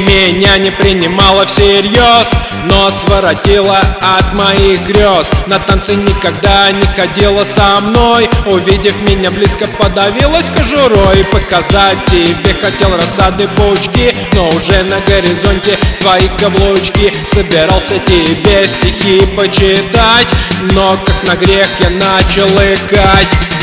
[0.00, 2.28] Меня не принимала всерьез
[2.64, 5.26] но своротила от моих грез.
[5.46, 8.28] На танцы никогда не ходила со мной.
[8.46, 11.24] Увидев меня близко подавилась кожурой.
[11.30, 17.12] Показать тебе хотел рассады паучки Но уже на горизонте твои каблучки.
[17.32, 20.28] Собирался тебе стихи почитать
[20.74, 23.57] Но как на грех я начал икать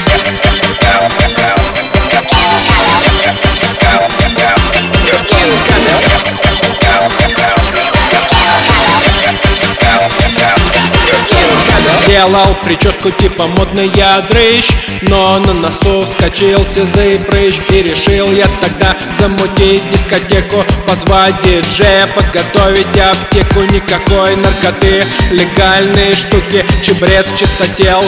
[12.06, 14.70] Сделал прическу типа модный я дрыщ
[15.02, 17.56] Но на носу вскочил сизый прыщ.
[17.70, 23.64] И решил я тогда замутить дискотеку Позвать диджея, подготовить аптеку.
[23.64, 28.02] Никакой наркоты, легальные штуки Чебрец чистотел,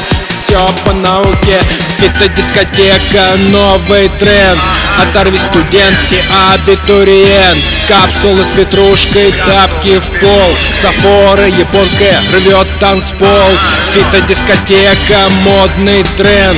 [0.47, 1.59] все по науке.
[1.97, 4.59] Фитодискотека, новый тренд
[5.01, 6.21] Оторви студент и
[6.53, 7.59] абитуриент.
[7.87, 10.55] Капсулы с петрушкой, тапки в пол.
[10.81, 13.51] Сафора японская рвет танцпол.
[13.93, 16.57] Фитодискотека, модный тренд.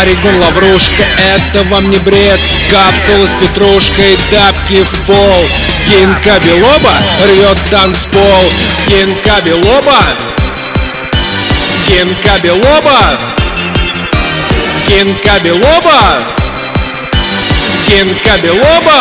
[0.00, 2.40] Орегон лаврушка, это вам не бред.
[2.70, 5.44] Капсулы с петрушкой, тапки в пол.
[5.86, 8.52] Гинка Белоба рвет танцпол.
[8.88, 10.02] Гинка Белоба.
[11.86, 12.98] Гинка Белоба.
[14.88, 16.35] Гинка Белоба
[17.86, 18.96] Гинка Белоба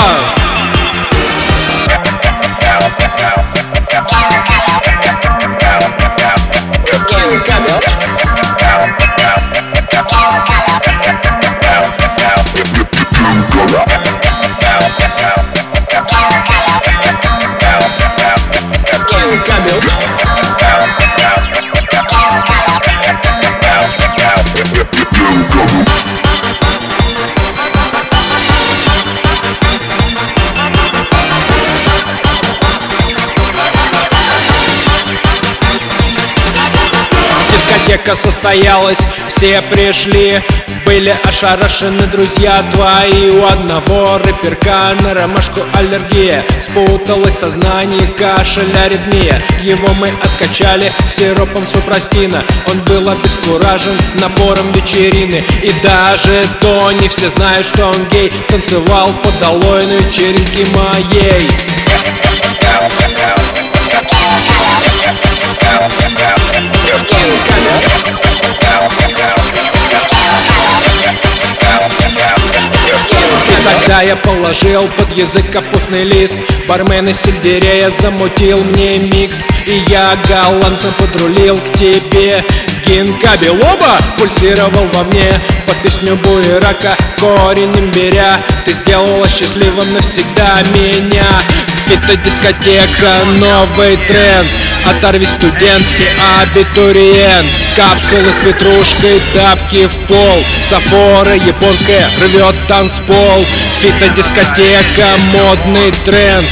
[38.06, 38.98] Дискотека состоялась,
[39.30, 40.42] все пришли
[40.86, 46.46] Были ошарашены друзья твои У одного рэперка на ромашку аллергия.
[46.62, 55.44] Спуталось сознание, кашель, аритмия Его мы откачали сиропом супростина Он был обескуражен напором вечерины.
[55.64, 58.32] И даже то не все знают, что он гей.
[58.50, 61.65] Танцевал под долой на вечеринке моей
[73.96, 76.36] Тогда я положил под язык капустный лист.
[76.68, 79.38] Бармен из сельдерея замутил мне микс.
[79.66, 82.44] И я галантно подрулил к тебе
[82.86, 85.28] Гинка Белоба пульсировал во мне
[85.66, 86.96] Под песню буерака.
[87.20, 91.26] Корень имбиря Ты сделала счастливым навсегда меня.
[91.88, 94.48] Это дискотека, новый тренд.
[94.86, 96.08] Оторви студент и
[96.42, 97.46] абитуриент.
[97.76, 100.44] Капсулы с петрушкой, тапки в пол.
[100.68, 103.46] Сафора японская рвет танцпол.
[103.82, 106.46] Фитодискотека, модный тренд.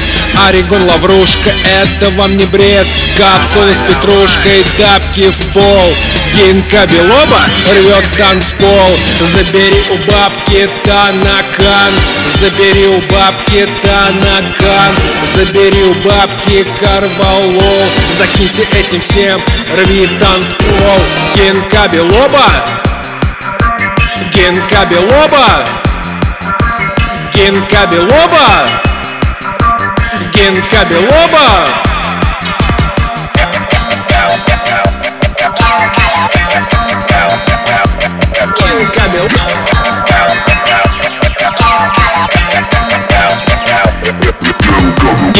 [0.48, 2.88] Орегон лаврушка, это вам не бред.
[3.18, 5.94] Капсулы с петрушкой, тапки в пол
[6.36, 8.98] Гинка Белоба рвет танцпол.
[9.32, 11.94] Забери у бабки танакан
[12.40, 14.96] Забери у бабки танакан
[15.36, 17.90] Забери у бабки карвалол.
[18.18, 19.42] Закинься этим всем,
[19.78, 20.64] рви танцпол.
[21.36, 22.46] Гинка Белоба
[24.34, 25.66] Гинка Белоба
[27.34, 28.68] Гинка Белоба
[30.34, 31.93] Гинка Белоба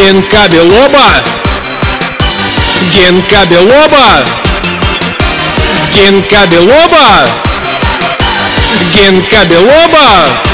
[0.04, 1.24] Генка Белоба.
[2.92, 4.20] Генка Белоба.
[5.94, 7.26] Генка Белоба.
[8.94, 10.53] Генка Белоба